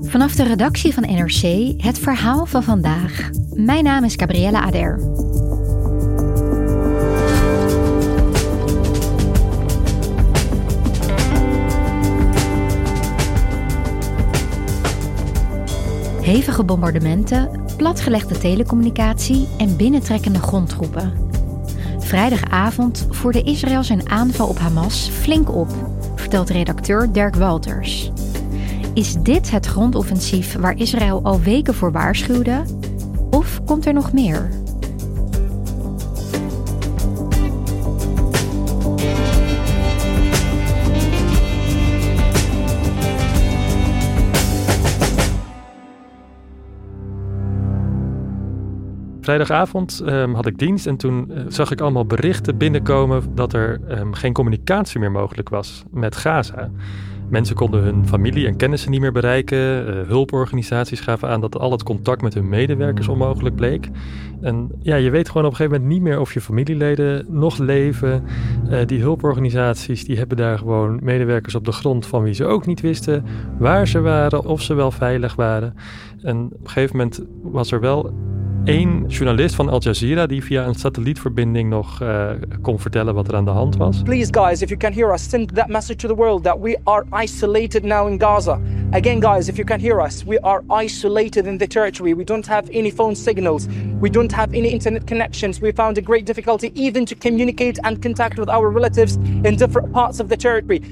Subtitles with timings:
[0.00, 3.30] Vanaf de redactie van NRC het verhaal van vandaag.
[3.54, 4.98] Mijn naam is Gabriella Ader.
[16.22, 21.12] Hevige bombardementen, platgelegde telecommunicatie en binnentrekkende grondtroepen.
[21.98, 25.68] Vrijdagavond voerde Israël zijn aanval op Hamas flink op,
[26.14, 28.12] vertelt redacteur Dirk Walters.
[28.98, 32.62] Is dit het grondoffensief waar Israël al weken voor waarschuwde?
[33.30, 34.50] Of komt er nog meer?
[49.20, 53.80] Vrijdagavond um, had ik dienst en toen uh, zag ik allemaal berichten binnenkomen dat er
[53.88, 56.70] um, geen communicatie meer mogelijk was met Gaza.
[57.30, 59.88] Mensen konden hun familie en kennissen niet meer bereiken.
[59.88, 63.88] Uh, hulporganisaties gaven aan dat al het contact met hun medewerkers onmogelijk bleek.
[64.40, 67.58] En ja, je weet gewoon op een gegeven moment niet meer of je familieleden nog
[67.58, 68.24] leven.
[68.70, 72.66] Uh, die hulporganisaties die hebben daar gewoon medewerkers op de grond van wie ze ook
[72.66, 73.24] niet wisten
[73.58, 75.74] waar ze waren, of ze wel veilig waren.
[76.22, 78.12] En op een gegeven moment was er wel
[78.64, 82.30] één journalist van Al Jazeera die via een satellietverbinding nog uh,
[82.62, 84.02] kon vertellen wat er aan de hand was.
[84.02, 86.78] Please guys, if you can hear us, send that message to the world that we
[86.84, 88.60] are isolated now in Gaza.
[88.90, 92.14] Again guys, if you can hear us, we are isolated in the territory.
[92.14, 93.66] We don't have any phone signals.
[94.00, 95.60] We don't have any internet connections.
[95.60, 99.92] We found a great difficulty even to communicate and contact with our relatives in different
[99.92, 100.82] parts of the territory.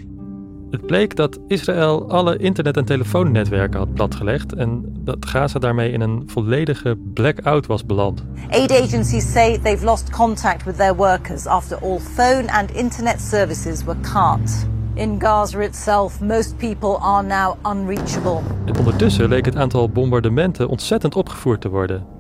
[0.77, 6.01] Het bleek dat Israël alle internet- en telefoonnetwerken had platgelegd en dat Gaza daarmee in
[6.01, 8.25] een volledige blackout was beland.
[8.51, 13.85] Aid agencies say they've lost contact with their workers after all phone and internet services
[13.85, 14.67] were cut.
[14.95, 18.41] In Gaza itself, most people are now unreachable.
[18.65, 22.16] En ondertussen leek het aantal bombardementen ontzettend opgevoerd te worden.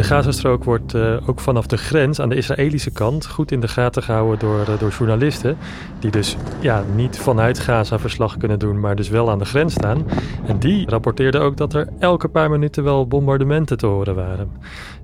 [0.00, 3.68] De Gazastrook wordt uh, ook vanaf de grens aan de Israëlische kant goed in de
[3.68, 5.56] gaten gehouden door, uh, door journalisten.
[5.98, 9.72] Die dus ja, niet vanuit Gaza verslag kunnen doen, maar dus wel aan de grens
[9.72, 10.06] staan.
[10.46, 14.50] En die rapporteerden ook dat er elke paar minuten wel bombardementen te horen waren.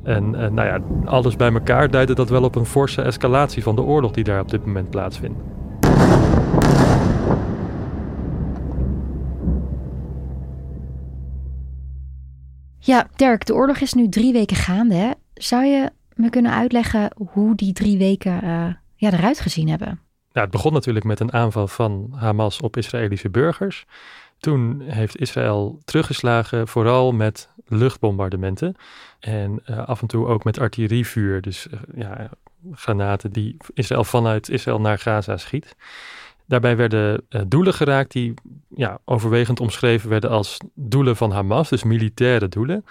[0.03, 3.75] En uh, nou ja, alles bij elkaar duidde dat wel op een forse escalatie van
[3.77, 5.56] de oorlog die daar op dit moment plaatsvindt.
[12.87, 14.95] Ja, Dirk, de oorlog is nu drie weken gaande.
[14.95, 15.11] Hè?
[15.35, 18.67] Zou je me kunnen uitleggen hoe die drie weken uh,
[18.97, 20.01] ja, eruit gezien hebben?
[20.33, 23.87] Ja, het begon natuurlijk met een aanval van Hamas op Israëlische burgers.
[24.39, 28.75] Toen heeft Israël teruggeslagen, vooral met luchtbombardementen.
[29.21, 31.41] En uh, af en toe ook met artillerievuur.
[31.41, 32.31] Dus uh, ja,
[32.73, 35.77] granaten die Israël vanuit Israël naar Gaza schiet.
[36.47, 38.35] Daarbij werden uh, doelen geraakt die
[38.69, 42.85] ja, overwegend omschreven werden als doelen van Hamas, dus militaire doelen.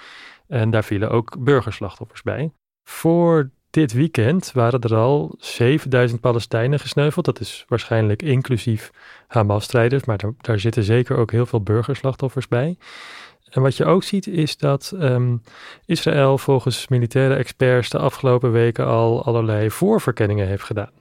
[0.47, 2.51] En daar vielen ook burgerslachtoffers bij.
[2.83, 7.25] Voor dit weekend waren er al 7000 Palestijnen gesneuveld.
[7.25, 8.91] Dat is waarschijnlijk inclusief
[9.27, 12.77] Hamas-strijders, maar daar, zitten zeker ook heel veel burgerslachtoffers bij.
[13.49, 15.41] En wat je ook ziet is dat um,
[15.85, 20.91] Israël volgens militaire experts de afgelopen weken al allerlei voorverkenningen heeft gedaan.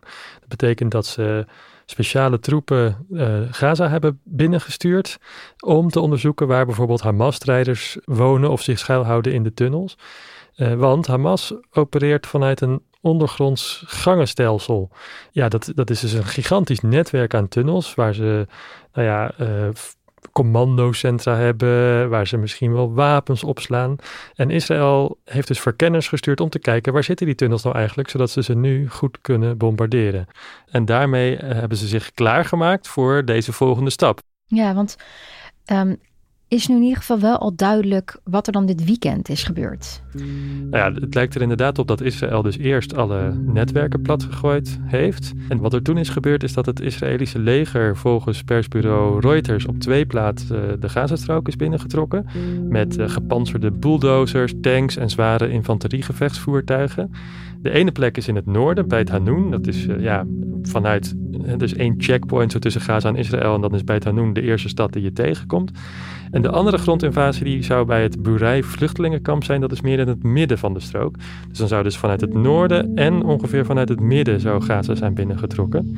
[0.40, 1.46] Dat betekent dat ze
[1.86, 5.18] speciale troepen uh, Gaza hebben binnengestuurd
[5.58, 9.96] om te onderzoeken waar bijvoorbeeld Hamas-strijders wonen of zich schuilhouden in de tunnels.
[10.56, 14.90] Uh, want Hamas opereert vanuit een ondergronds gangenstelsel.
[15.30, 18.46] Ja, dat, dat is dus een gigantisch netwerk aan tunnels waar ze,
[18.92, 19.68] nou ja, uh,
[20.32, 23.96] commandocentra hebben, waar ze misschien wel wapens opslaan.
[24.34, 28.10] En Israël heeft dus verkenners gestuurd om te kijken waar zitten die tunnels nou eigenlijk,
[28.10, 30.26] zodat ze ze nu goed kunnen bombarderen.
[30.70, 34.20] En daarmee hebben ze zich klaargemaakt voor deze volgende stap.
[34.46, 34.96] Ja, want
[35.72, 35.98] um,
[36.54, 40.02] is nu in ieder geval wel al duidelijk wat er dan dit weekend is gebeurd.
[40.70, 45.32] Nou ja, het lijkt er inderdaad op dat Israël dus eerst alle netwerken platgegooid heeft.
[45.48, 49.78] En wat er toen is gebeurd is dat het Israëlische leger volgens persbureau Reuters op
[49.78, 52.26] twee plaatsen de Gazastrook is binnengetrokken.
[52.68, 57.10] Met uh, gepantserde bulldozers, tanks en zware infanteriegevechtsvoertuigen.
[57.62, 59.50] De ene plek is in het noorden, bij het Hanoun.
[59.50, 60.24] Dat is uh, ja,
[60.68, 61.14] vanuit,
[61.56, 63.54] dus één checkpoint zo tussen Gaza en Israël.
[63.54, 65.70] En dan is bij het Hanoun de eerste stad die je tegenkomt.
[66.30, 69.60] En de andere grondinvasie die zou bij het Burai vluchtelingenkamp zijn.
[69.60, 71.16] Dat is meer in het midden van de strook.
[71.48, 75.14] Dus dan zou dus vanuit het noorden en ongeveer vanuit het midden zou Gaza zijn
[75.14, 75.96] binnengetrokken.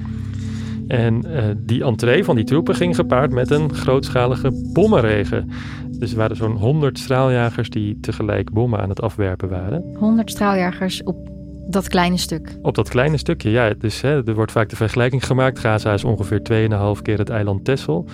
[0.88, 5.50] En uh, die entree van die troepen ging gepaard met een grootschalige bommenregen.
[5.98, 9.96] Dus er waren zo'n 100 straaljagers die tegelijk bommen aan het afwerpen waren.
[9.98, 11.35] 100 straaljagers op
[11.66, 12.58] dat kleine stuk.
[12.62, 13.74] Op dat kleine stukje, ja.
[13.78, 15.58] Dus hè, er wordt vaak de vergelijking gemaakt.
[15.58, 16.40] Gaza is ongeveer
[16.96, 18.08] 2,5 keer het eiland Texel.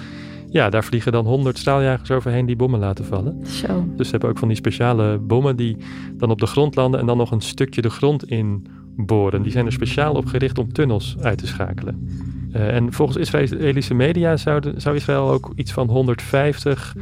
[0.48, 3.46] Ja, daar vliegen dan 100 straaljagers overheen die bommen laten vallen.
[3.46, 3.86] Zo.
[3.96, 5.76] Dus ze hebben ook van die speciale bommen die
[6.16, 8.66] dan op de grond landen en dan nog een stukje de grond in
[8.96, 9.42] boren.
[9.42, 12.08] Die zijn er speciaal op gericht om tunnels uit te schakelen.
[12.54, 16.94] Uh, en volgens Israëlische media zou, zou, Israël ook iets van 150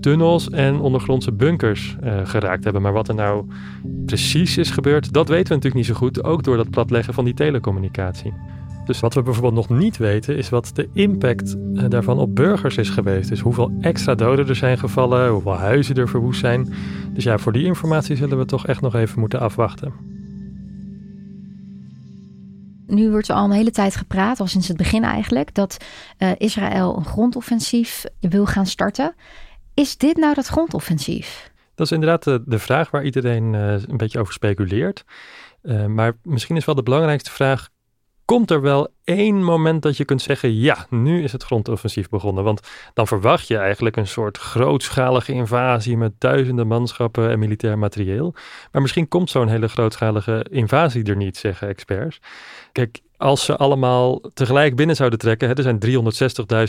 [0.00, 2.82] tunnels en ondergrondse bunkers uh, geraakt hebben.
[2.82, 3.46] Maar wat er nou
[4.06, 6.24] precies is gebeurd, dat weten we natuurlijk niet zo goed.
[6.24, 8.34] Ook door dat platleggen van die telecommunicatie.
[8.84, 11.56] Dus wat we bijvoorbeeld nog niet weten, is wat de impact
[11.90, 13.28] daarvan op burgers is geweest.
[13.28, 16.72] Dus hoeveel extra doden er zijn gevallen, hoeveel huizen er verwoest zijn.
[17.12, 19.92] Dus ja, voor die informatie zullen we toch echt nog even moeten afwachten.
[22.86, 25.76] Nu wordt er al een hele tijd gepraat, al sinds het begin eigenlijk, dat
[26.18, 29.14] uh, Israël een grondoffensief wil gaan starten.
[29.78, 31.50] Is dit nou dat grondoffensief?
[31.74, 35.04] Dat is inderdaad de, de vraag waar iedereen uh, een beetje over speculeert.
[35.62, 37.68] Uh, maar misschien is wel de belangrijkste vraag:
[38.24, 42.44] komt er wel één moment dat je kunt zeggen: ja, nu is het grondoffensief begonnen?
[42.44, 42.60] Want
[42.94, 48.34] dan verwacht je eigenlijk een soort grootschalige invasie met duizenden manschappen en militair materieel.
[48.72, 52.20] Maar misschien komt zo'n hele grootschalige invasie er niet, zeggen experts.
[52.72, 55.78] Kijk, als ze allemaal tegelijk binnen zouden trekken, hè, er zijn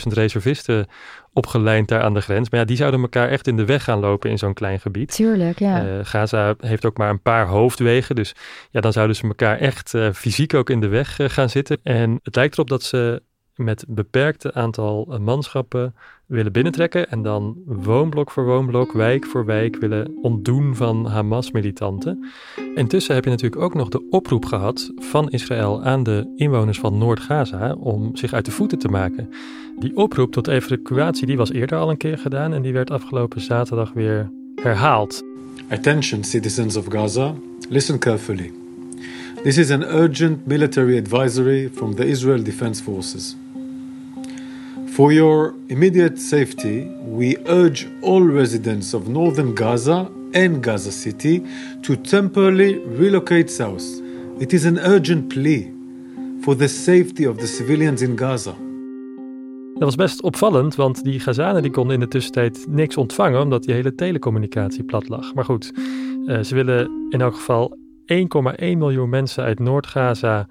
[0.06, 0.86] 360.000 reservisten
[1.32, 2.50] opgelijnd daar aan de grens.
[2.50, 5.14] Maar ja, die zouden elkaar echt in de weg gaan lopen in zo'n klein gebied.
[5.14, 5.84] Tuurlijk, ja.
[5.84, 8.14] Uh, Gaza heeft ook maar een paar hoofdwegen.
[8.14, 8.34] Dus
[8.70, 11.78] ja, dan zouden ze elkaar echt uh, fysiek ook in de weg uh, gaan zitten.
[11.82, 13.22] En het lijkt erop dat ze
[13.60, 15.94] met beperkte aantal manschappen
[16.26, 22.24] willen binnentrekken en dan woonblok voor woonblok, wijk voor wijk willen ontdoen van Hamas-militanten.
[22.74, 26.98] Intussen heb je natuurlijk ook nog de oproep gehad van Israël aan de inwoners van
[26.98, 29.28] Noord-Gaza om zich uit de voeten te maken.
[29.78, 33.40] Die oproep tot evacuatie die was eerder al een keer gedaan en die werd afgelopen
[33.40, 35.22] zaterdag weer herhaald.
[35.68, 37.34] Attention citizens of Gaza,
[37.68, 38.52] listen carefully.
[39.42, 43.36] This is an urgent military advisory from the Israel Defense Forces.
[45.00, 51.42] For your immediate safety, we urge all residents of northern Gaza and Gaza City
[51.82, 53.84] to temporarily relocate south.
[54.38, 55.72] It is an urgent plea
[56.42, 58.54] for the safety of the civilians in Gaza.
[59.74, 63.62] Dat was best opvallend, want die Gazanen die konden in de tussentijd niks ontvangen omdat
[63.62, 65.34] die hele telecommunicatie plat lag.
[65.34, 65.72] Maar goed,
[66.26, 67.76] uh, ze willen in elk geval
[68.06, 70.48] 1,1 miljoen mensen uit Noord-Gaza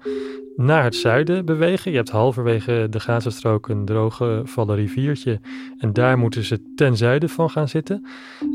[0.56, 1.90] naar het zuiden bewegen.
[1.90, 5.40] Je hebt halverwege de Gazastrook een drooggevallen riviertje
[5.78, 8.06] en daar moeten ze ten zuiden van gaan zitten,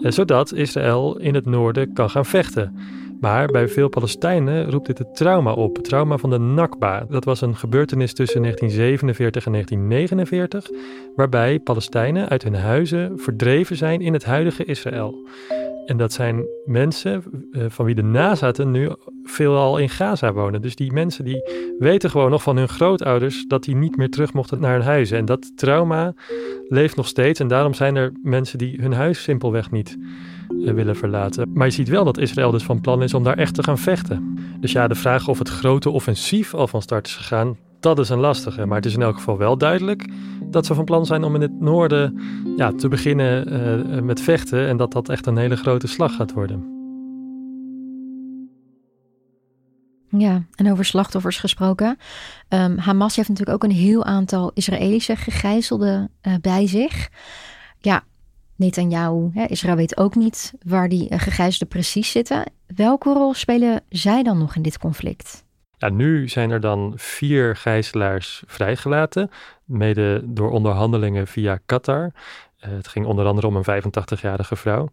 [0.01, 2.75] eh, zodat Israël in het noorden kan gaan vechten.
[3.19, 7.05] Maar bij veel Palestijnen roept dit het trauma op, het trauma van de Nakba.
[7.09, 10.69] Dat was een gebeurtenis tussen 1947 en 1949,
[11.15, 15.27] waarbij Palestijnen uit hun huizen verdreven zijn in het huidige Israël.
[15.85, 18.89] En dat zijn mensen uh, van wie de nazaten nu
[19.23, 20.61] veelal in Gaza wonen.
[20.61, 21.43] Dus die mensen die
[21.79, 25.17] weten gewoon nog van hun grootouders dat die niet meer terug mochten naar hun huizen.
[25.17, 26.13] En dat trauma
[26.67, 27.39] leeft nog steeds.
[27.39, 29.97] En daarom zijn er mensen die hun huis simpelweg niet
[30.49, 31.51] uh, willen verlaten.
[31.53, 33.77] Maar je ziet wel dat Israël dus van plan is om daar echt te gaan
[33.77, 34.37] vechten.
[34.59, 38.09] Dus ja, de vraag of het grote offensief al van start is gegaan, dat is
[38.09, 38.65] een lastige.
[38.65, 40.09] Maar het is in elk geval wel duidelijk
[40.45, 42.21] dat ze van plan zijn om in het noorden
[42.57, 44.67] ja, te beginnen uh, met vechten.
[44.67, 46.73] En dat dat echt een hele grote slag gaat worden.
[50.09, 51.97] Ja, en over slachtoffers gesproken.
[52.49, 57.09] Um, Hamas heeft natuurlijk ook een heel aantal Israëlische gegijzelden uh, bij zich.
[57.79, 58.03] Ja,
[58.55, 62.43] Netanyahu, hè, Israël weet ook niet waar die uh, gegijzelden precies zitten.
[62.75, 65.44] Welke rol spelen zij dan nog in dit conflict?
[65.77, 69.29] Ja, nu zijn er dan vier gijzelaars vrijgelaten,
[69.63, 72.11] mede door onderhandelingen via Qatar.
[72.65, 74.89] Uh, het ging onder andere om een 85-jarige vrouw.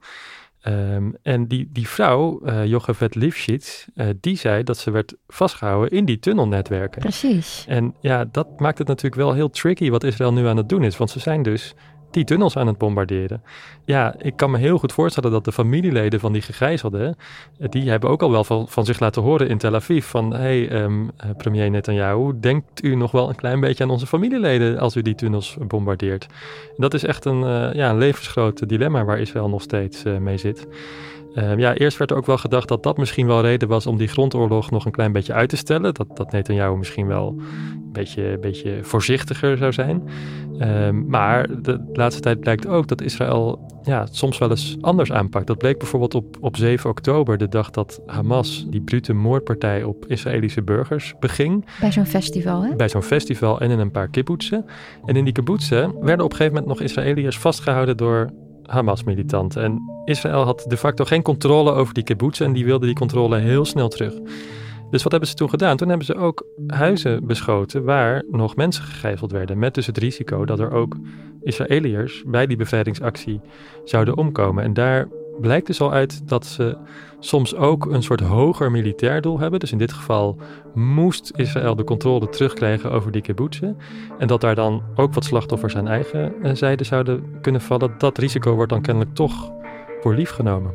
[0.69, 5.91] Um, en die, die vrouw, uh, Jochevet Lifshitz, uh, die zei dat ze werd vastgehouden
[5.91, 7.01] in die tunnelnetwerken.
[7.01, 7.65] Precies.
[7.69, 10.85] En ja, dat maakt het natuurlijk wel heel tricky wat Israël nu aan het doen
[10.85, 10.97] is.
[10.97, 11.75] Want ze zijn dus
[12.13, 13.43] die tunnels aan het bombarderen.
[13.85, 17.17] Ja, ik kan me heel goed voorstellen dat de familieleden van die gegijzelden,
[17.59, 20.33] eh, die hebben ook al wel van, van zich laten horen in Tel Aviv van,
[20.33, 24.79] hé hey, um, premier Netanyahu, denkt u nog wel een klein beetje aan onze familieleden
[24.79, 26.27] als u die tunnels bombardeert?
[26.77, 30.67] Dat is echt een, uh, ja, een levensgroot dilemma waar Israël nog steeds mee zit.
[31.35, 33.97] Uh, ja, eerst werd er ook wel gedacht dat dat misschien wel reden was om
[33.97, 35.95] die grondoorlog nog een klein beetje uit te stellen.
[35.95, 40.03] Dat, dat Netanyahu misschien wel een beetje, beetje voorzichtiger zou zijn.
[40.59, 45.47] Uh, maar de laatste tijd blijkt ook dat Israël ja, soms wel eens anders aanpakt.
[45.47, 50.07] Dat bleek bijvoorbeeld op, op 7 oktober, de dag dat Hamas die brute moordpartij op
[50.07, 51.65] Israëlische burgers beging.
[51.81, 52.77] Bij zo'n festival, hè?
[52.77, 54.65] Bij zo'n festival en in een paar kibbutzen.
[55.05, 58.31] En in die kibbutzen werden op een gegeven moment nog Israëliërs vastgehouden door
[58.63, 59.63] Hamas-militanten.
[59.63, 63.39] En Israël had de facto geen controle over die kibbutzen en die wilde die controle
[63.39, 64.15] heel snel terug.
[64.91, 65.77] Dus wat hebben ze toen gedaan?
[65.77, 69.59] Toen hebben ze ook huizen beschoten waar nog mensen gegijzeld werden.
[69.59, 70.97] Met dus het risico dat er ook
[71.43, 73.41] Israëliërs bij die bevrijdingsactie
[73.85, 74.65] zouden omkomen.
[74.65, 75.09] En daar
[75.41, 76.77] blijkt dus al uit dat ze
[77.25, 79.61] soms ook een soort hoger militair doel hebben.
[79.61, 80.37] Dus in dit geval
[80.75, 83.77] moest Israël de controle terugkrijgen over die kibbutzen.
[84.19, 87.95] En dat daar dan ook wat slachtoffers aan eigen eh, zijde zouden kunnen vallen.
[87.99, 89.53] Dat risico wordt dan kennelijk toch
[90.01, 90.75] voor lief genomen.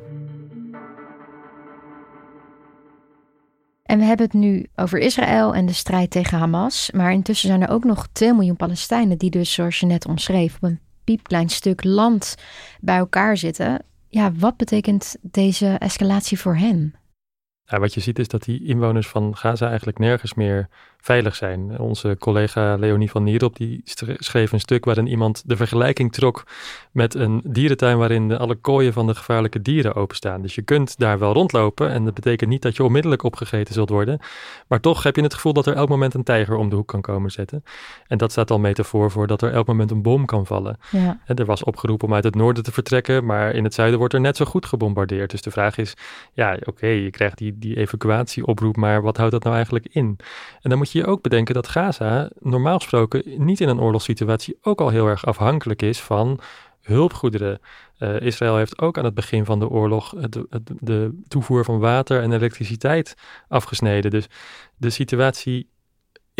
[3.84, 6.92] En we hebben het nu over Israël en de strijd tegen Hamas.
[6.92, 10.56] Maar intussen zijn er ook nog 2 miljoen Palestijnen die dus, zoals je net omschreef,
[10.56, 12.36] op een piepklein stuk land
[12.80, 13.82] bij elkaar zitten.
[14.10, 16.96] Ja, wat betekent deze escalatie voor hen?
[17.64, 20.70] Ja, wat je ziet is dat die inwoners van Gaza eigenlijk nergens meer
[21.08, 21.80] veilig zijn.
[21.80, 23.82] Onze collega Leonie van Nierop die
[24.18, 26.44] schreef een stuk waarin iemand de vergelijking trok
[26.92, 30.42] met een dierentuin waarin alle kooien van de gevaarlijke dieren openstaan.
[30.42, 33.90] Dus je kunt daar wel rondlopen en dat betekent niet dat je onmiddellijk opgegeten zult
[33.90, 34.20] worden.
[34.68, 36.88] Maar toch heb je het gevoel dat er elk moment een tijger om de hoek
[36.88, 37.64] kan komen zetten.
[38.08, 40.78] En dat staat al metafoor voor dat er elk moment een bom kan vallen.
[40.92, 41.20] Ja.
[41.26, 44.22] er was opgeroepen om uit het noorden te vertrekken, maar in het zuiden wordt er
[44.22, 45.32] net zo goed gebombardeerd.
[45.32, 45.94] Dus de vraag is,
[46.34, 50.18] ja oké, je krijgt die, die evacuatieoproep, maar wat houdt dat nou eigenlijk in?
[50.62, 54.58] En dan moet je je ook bedenken dat Gaza normaal gesproken niet in een oorlogssituatie
[54.62, 56.40] ook al heel erg afhankelijk is van
[56.82, 57.60] hulpgoederen.
[58.00, 60.14] Uh, Israël heeft ook aan het begin van de oorlog
[60.80, 63.16] de toevoer van water en elektriciteit
[63.48, 64.12] afgesneden.
[64.12, 64.28] Dus
[64.78, 65.70] de situatie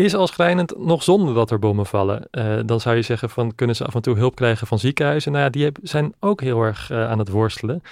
[0.04, 2.28] is al schrijnend nog zonder dat er bommen vallen.
[2.30, 5.32] Uh, dan zou je zeggen van kunnen ze af en toe hulp krijgen van ziekenhuizen?
[5.32, 7.82] Nou ja, die zijn ook heel erg uh, aan het worstelen.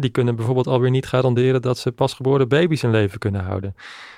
[0.00, 3.74] Die kunnen bijvoorbeeld alweer niet garanderen dat ze pasgeboren baby's in leven kunnen houden.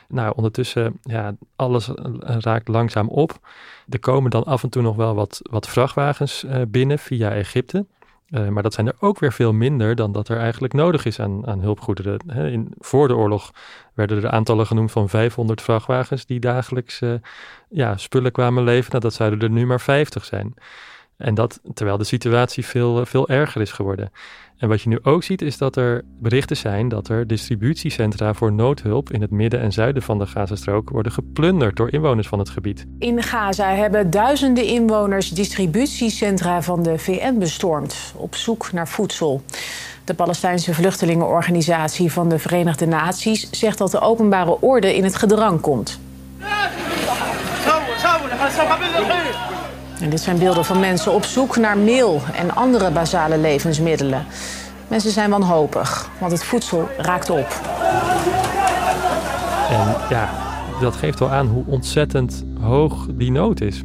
[0.09, 1.91] Nou, ondertussen, ja, alles
[2.23, 3.39] raakt langzaam op.
[3.89, 7.87] Er komen dan af en toe nog wel wat, wat vrachtwagens binnen via Egypte.
[8.33, 11.21] Uh, maar dat zijn er ook weer veel minder dan dat er eigenlijk nodig is
[11.21, 12.21] aan, aan hulpgoederen.
[12.53, 13.53] in, voor de oorlog
[13.95, 17.15] werden er aantallen genoemd van 500 vrachtwagens die dagelijks uh,
[17.69, 18.91] ja, spullen kwamen leveren.
[18.91, 20.55] Nou, dat zouden er nu maar 50 zijn.
[21.23, 24.11] En dat terwijl de situatie veel, eh, veel erger is geworden.
[24.59, 28.53] En wat je nu ook ziet is dat er berichten zijn dat er distributiecentra voor
[28.53, 32.49] noodhulp in het midden en zuiden van de Gazastrook worden geplunderd door inwoners van het
[32.51, 32.87] gebied.
[32.99, 39.43] In Gaza hebben duizenden inwoners distributiecentra van de VN bestormd op zoek naar voedsel.
[40.05, 45.61] De Palestijnse vluchtelingenorganisatie van de Verenigde Naties zegt dat de openbare orde in het gedrang
[45.61, 46.01] komt.
[50.03, 54.27] En dit zijn beelden van mensen op zoek naar meel en andere basale levensmiddelen.
[54.89, 57.47] Mensen zijn wanhopig, want het voedsel raakt op.
[59.71, 60.31] En ja,
[60.81, 63.83] dat geeft wel aan hoe ontzettend hoog die nood is.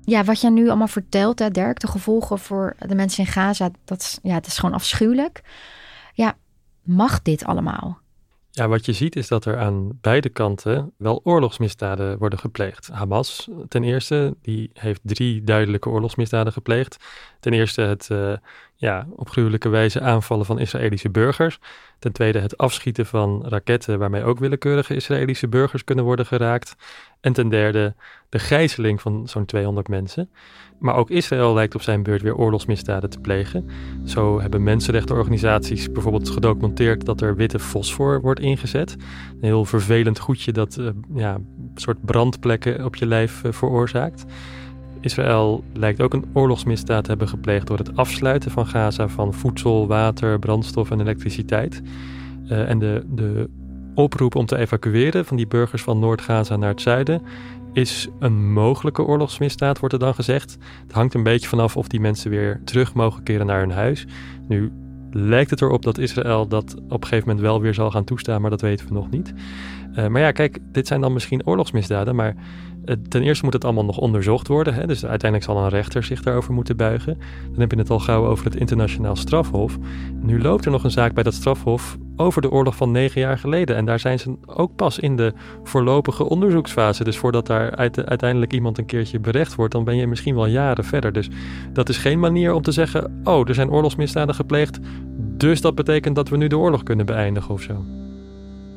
[0.00, 3.70] Ja, wat jij nu allemaal vertelt, hè, Dirk, de gevolgen voor de mensen in Gaza,
[3.84, 5.42] dat ja, het is gewoon afschuwelijk.
[6.12, 6.34] Ja,
[6.82, 7.98] mag dit allemaal?
[8.56, 12.88] Ja, wat je ziet is dat er aan beide kanten wel oorlogsmisdaden worden gepleegd.
[12.88, 16.96] Hamas ten eerste, die heeft drie duidelijke oorlogsmisdaden gepleegd.
[17.40, 18.32] Ten eerste het uh,
[18.84, 21.58] ja, op gruwelijke wijze aanvallen van Israëlische burgers.
[21.98, 26.76] Ten tweede het afschieten van raketten waarmee ook willekeurige Israëlische burgers kunnen worden geraakt.
[27.20, 27.94] En ten derde
[28.28, 30.30] de gijzeling van zo'n 200 mensen.
[30.78, 33.68] Maar ook Israël lijkt op zijn beurt weer oorlogsmisdaden te plegen.
[34.04, 38.96] Zo hebben mensenrechtenorganisaties bijvoorbeeld gedocumenteerd dat er witte fosfor wordt ingezet.
[39.30, 44.24] Een heel vervelend goedje dat uh, ja, een soort brandplekken op je lijf uh, veroorzaakt.
[45.04, 49.86] Israël lijkt ook een oorlogsmisdaad te hebben gepleegd door het afsluiten van Gaza van voedsel,
[49.86, 51.82] water, brandstof en elektriciteit.
[52.44, 53.50] Uh, en de, de
[53.94, 57.22] oproep om te evacueren van die burgers van Noord-Gaza naar het zuiden
[57.72, 60.58] is een mogelijke oorlogsmisdaad, wordt er dan gezegd.
[60.82, 64.06] Het hangt een beetje vanaf of die mensen weer terug mogen keren naar hun huis.
[64.48, 64.72] Nu
[65.10, 68.40] lijkt het erop dat Israël dat op een gegeven moment wel weer zal gaan toestaan,
[68.40, 69.34] maar dat weten we nog niet.
[69.98, 72.34] Uh, maar ja, kijk, dit zijn dan misschien oorlogsmisdaden, maar
[73.08, 74.74] ten eerste moet het allemaal nog onderzocht worden.
[74.74, 74.86] Hè?
[74.86, 77.18] Dus uiteindelijk zal een rechter zich daarover moeten buigen.
[77.50, 79.78] Dan heb je het al gauw over het internationaal strafhof.
[80.22, 83.38] Nu loopt er nog een zaak bij dat strafhof over de oorlog van negen jaar
[83.38, 83.76] geleden.
[83.76, 87.04] En daar zijn ze ook pas in de voorlopige onderzoeksfase.
[87.04, 90.84] Dus voordat daar uiteindelijk iemand een keertje berecht wordt, dan ben je misschien wel jaren
[90.84, 91.12] verder.
[91.12, 91.28] Dus
[91.72, 94.78] dat is geen manier om te zeggen: oh, er zijn oorlogsmisdaden gepleegd.
[95.16, 97.84] Dus dat betekent dat we nu de oorlog kunnen beëindigen of zo.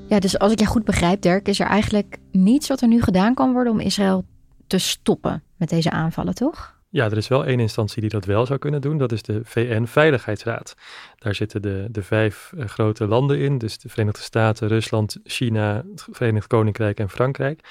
[0.07, 3.01] Ja, dus als ik je goed begrijp, Dirk, is er eigenlijk niets wat er nu
[3.01, 4.25] gedaan kan worden om Israël
[4.67, 6.75] te stoppen met deze aanvallen, toch?
[6.89, 8.97] Ja, er is wel één instantie die dat wel zou kunnen doen.
[8.97, 10.75] Dat is de VN-veiligheidsraad.
[11.15, 13.57] Daar zitten de, de vijf eh, grote landen in.
[13.57, 17.61] Dus de Verenigde Staten, Rusland, China, het Verenigd Koninkrijk en Frankrijk.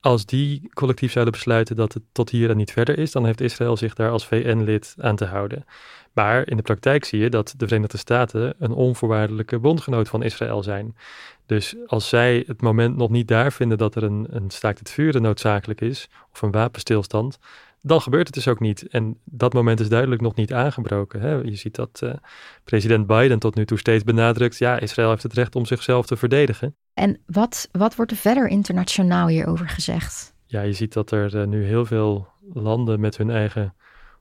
[0.00, 3.40] Als die collectief zouden besluiten dat het tot hier en niet verder is, dan heeft
[3.40, 5.64] Israël zich daar als VN-lid aan te houden.
[6.12, 10.62] Maar in de praktijk zie je dat de Verenigde Staten een onvoorwaardelijke bondgenoot van Israël
[10.62, 10.96] zijn.
[11.50, 14.90] Dus als zij het moment nog niet daar vinden dat er een, een staakt het
[14.90, 17.38] vuren noodzakelijk is, of een wapenstilstand,
[17.80, 18.88] dan gebeurt het dus ook niet.
[18.88, 21.20] En dat moment is duidelijk nog niet aangebroken.
[21.20, 21.34] Hè?
[21.34, 22.12] Je ziet dat uh,
[22.64, 26.16] president Biden tot nu toe steeds benadrukt, ja, Israël heeft het recht om zichzelf te
[26.16, 26.76] verdedigen.
[26.94, 30.34] En wat, wat wordt er verder internationaal hierover gezegd?
[30.46, 33.74] Ja, je ziet dat er uh, nu heel veel landen met hun eigen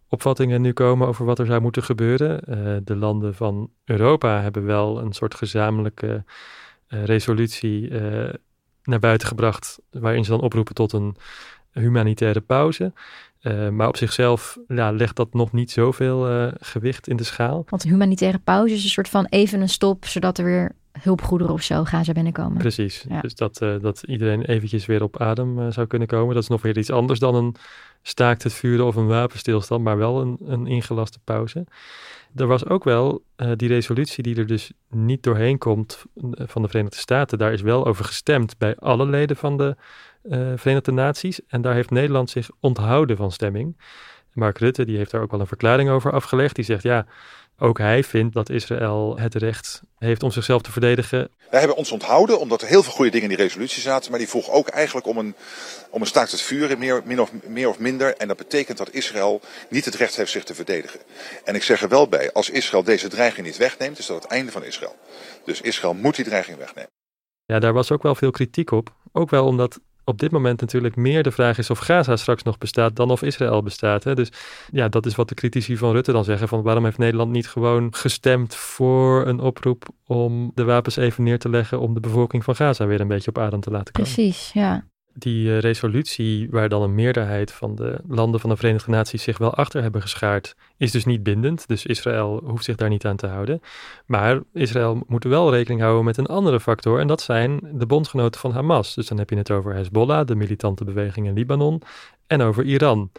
[0.07, 2.41] opvattingen nu komen over wat er zou moeten gebeuren.
[2.47, 6.23] Uh, de landen van Europa hebben wel een soort gezamenlijke
[6.89, 7.91] resolutie
[8.83, 11.15] naar buiten gebracht, waarin ze dan oproepen tot een
[11.71, 12.93] humanitaire pauze.
[13.41, 17.65] Uh, maar op zichzelf ja, legt dat nog niet zoveel uh, gewicht in de schaal.
[17.69, 21.53] Want een humanitaire pauze is een soort van even een stop, zodat er weer hulpgoederen
[21.53, 22.57] of zo gaan binnenkomen.
[22.57, 23.21] Precies, ja.
[23.21, 26.33] dus dat, uh, dat iedereen eventjes weer op adem zou kunnen komen.
[26.33, 27.55] Dat is nog weer iets anders dan een
[28.01, 31.65] staakt het vuren of een wapenstilstand, maar wel een, een ingelaste pauze.
[32.35, 33.23] Er was ook wel
[33.55, 36.05] die resolutie die er dus niet doorheen komt
[36.35, 37.37] van de Verenigde Staten.
[37.37, 39.75] Daar is wel over gestemd bij alle leden van de
[40.23, 41.39] uh, Verenigde Naties.
[41.47, 43.77] En daar heeft Nederland zich onthouden van stemming.
[44.33, 46.55] Mark Rutte die heeft daar ook wel een verklaring over afgelegd.
[46.55, 47.05] Die zegt ja,
[47.59, 51.29] ook hij vindt dat Israël het recht heeft om zichzelf te verdedigen.
[51.49, 54.09] Wij hebben ons onthouden omdat er heel veel goede dingen in die resolutie zaten.
[54.09, 55.35] Maar die vroeg ook eigenlijk om een,
[55.89, 58.15] om een staakt het vuren, meer, min of, meer of minder.
[58.15, 60.99] En dat betekent dat Israël niet het recht heeft zich te verdedigen.
[61.43, 64.31] En ik zeg er wel bij, als Israël deze dreiging niet wegneemt, is dat het
[64.31, 64.95] einde van Israël.
[65.45, 66.89] Dus Israël moet die dreiging wegnemen.
[67.45, 68.95] Ja, daar was ook wel veel kritiek op.
[69.11, 72.57] Ook wel omdat op dit moment natuurlijk meer de vraag is of Gaza straks nog
[72.57, 74.03] bestaat dan of Israël bestaat.
[74.03, 74.15] Hè?
[74.15, 74.31] Dus
[74.71, 77.47] ja, dat is wat de critici van Rutte dan zeggen: van waarom heeft Nederland niet
[77.47, 82.43] gewoon gestemd voor een oproep om de wapens even neer te leggen om de bevolking
[82.43, 84.13] van Gaza weer een beetje op adem te laten komen?
[84.13, 88.91] Precies, ja die uh, resolutie, waar dan een meerderheid van de landen van de Verenigde
[88.91, 91.67] Naties zich wel achter hebben geschaard, is dus niet bindend.
[91.67, 93.61] Dus Israël hoeft zich daar niet aan te houden.
[94.05, 98.39] Maar Israël moet wel rekening houden met een andere factor, en dat zijn de bondgenoten
[98.39, 98.95] van Hamas.
[98.95, 101.81] Dus dan heb je het over Hezbollah, de militante beweging in Libanon,
[102.27, 103.11] en over Iran.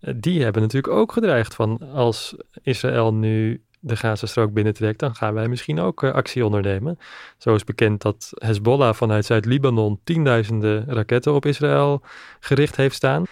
[0.00, 5.34] Uh, die hebben natuurlijk ook gedreigd van als Israël nu de Gazastrook binnentrekt, dan gaan
[5.34, 6.98] wij misschien ook uh, actie ondernemen.
[7.38, 12.02] Zo is bekend dat Hezbollah vanuit Zuid-Libanon tienduizenden raketten op Israël
[12.40, 13.24] gericht heeft staan.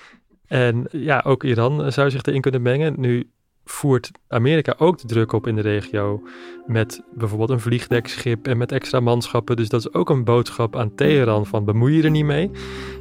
[0.47, 2.95] En ja, ook Iran zou zich erin kunnen mengen.
[2.97, 3.31] Nu
[3.65, 6.23] voert Amerika ook de druk op in de regio
[6.67, 9.57] met bijvoorbeeld een vliegdekschip en met extra manschappen.
[9.57, 12.51] Dus dat is ook een boodschap aan Teheran van bemoei je er niet mee.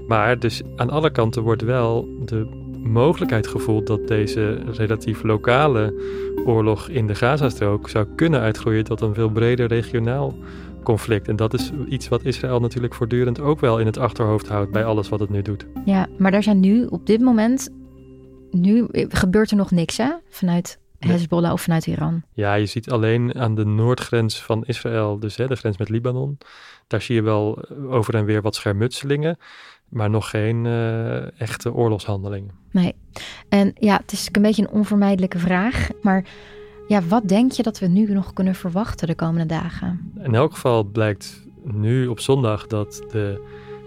[0.07, 5.93] Maar dus aan alle kanten wordt wel de mogelijkheid gevoeld dat deze relatief lokale
[6.45, 10.35] oorlog in de Gazastrook zou kunnen uitgroeien tot een veel breder regionaal
[10.83, 11.27] conflict.
[11.27, 14.85] En dat is iets wat Israël natuurlijk voortdurend ook wel in het achterhoofd houdt bij
[14.85, 15.65] alles wat het nu doet.
[15.85, 17.69] Ja, maar daar zijn nu op dit moment,
[18.51, 22.21] nu gebeurt er nog niks hè, vanuit Hezbollah of vanuit Iran.
[22.33, 26.37] Ja, je ziet alleen aan de noordgrens van Israël, dus hè, de grens met Libanon,
[26.87, 29.37] daar zie je wel over en weer wat schermutselingen
[29.93, 32.51] maar nog geen uh, echte oorlogshandeling.
[32.71, 32.95] Nee.
[33.49, 35.89] En ja, het is een beetje een onvermijdelijke vraag.
[36.01, 36.25] Maar
[36.87, 40.13] ja, wat denk je dat we nu nog kunnen verwachten de komende dagen?
[40.23, 43.41] In elk geval blijkt nu op zondag dat de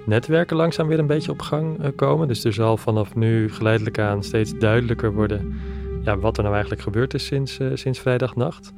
[0.07, 2.29] netwerken langzaam weer een beetje op gang uh, komen.
[2.29, 5.61] Dus er zal vanaf nu geleidelijk aan steeds duidelijker worden
[6.07, 8.73] ja, wat er nou eigenlijk gebeurd is sinds, uh, sinds vrijdagnacht.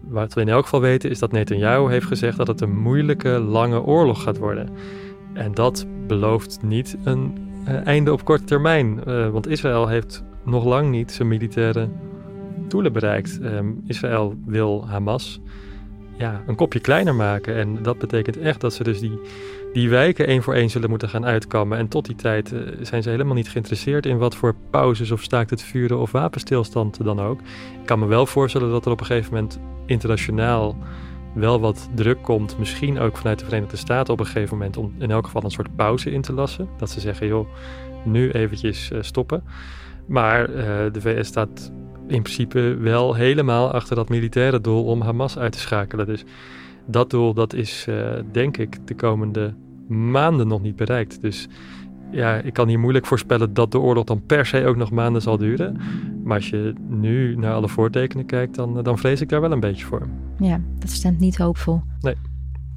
[0.00, 3.28] Wat we in elk geval weten is dat Netanyahu heeft gezegd dat het een moeilijke,
[3.28, 4.68] lange oorlog gaat worden.
[5.32, 7.38] En dat belooft niet een
[7.68, 9.00] uh, einde op korte termijn.
[9.06, 11.88] Uh, want Israël heeft nog lang niet zijn militaire
[12.68, 13.38] doelen bereikt.
[13.42, 15.40] Um, Israël wil Hamas
[16.18, 17.56] ja, een kopje kleiner maken.
[17.56, 19.20] En dat betekent echt dat ze dus die,
[19.72, 21.78] die wijken één voor één zullen moeten gaan uitkammen.
[21.78, 25.22] En tot die tijd uh, zijn ze helemaal niet geïnteresseerd in wat voor pauzes of
[25.22, 27.40] staakt het vuren of wapenstilstand dan ook.
[27.40, 30.76] Ik kan me wel voorstellen dat er op een gegeven moment internationaal
[31.36, 34.94] wel wat druk komt, misschien ook vanuit de Verenigde Staten op een gegeven moment, om
[34.98, 36.68] in elk geval een soort pauze in te lassen.
[36.78, 37.48] Dat ze zeggen, joh,
[38.04, 39.42] nu eventjes uh, stoppen.
[40.06, 41.72] Maar uh, de VS staat
[42.08, 46.06] in principe wel helemaal achter dat militaire doel om Hamas uit te schakelen.
[46.06, 46.24] Dus
[46.86, 49.54] dat doel dat is, uh, denk ik, de komende
[49.88, 51.22] maanden nog niet bereikt.
[51.22, 51.48] Dus
[52.10, 55.22] ja, ik kan hier moeilijk voorspellen dat de oorlog dan per se ook nog maanden
[55.22, 55.80] zal duren.
[56.26, 59.60] Maar als je nu naar alle voortekenen kijkt, dan, dan vrees ik daar wel een
[59.60, 60.06] beetje voor.
[60.38, 61.82] Ja, dat stemt niet hoopvol.
[62.00, 62.14] Nee.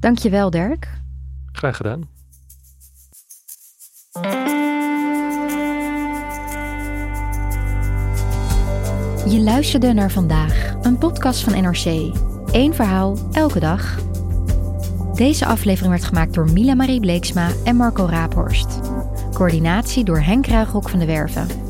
[0.00, 1.00] Dankjewel, Dirk.
[1.52, 2.08] Graag gedaan.
[9.28, 12.14] Je luisterde naar vandaag, een podcast van NRC.
[12.52, 13.98] Eén verhaal, elke dag.
[15.14, 18.80] Deze aflevering werd gemaakt door Mila Marie Bleeksma en Marco Raaphorst.
[19.32, 21.69] Coördinatie door Henk Ruigrok van de Werven.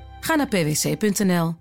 [0.21, 1.60] Ga naar pwc.nl.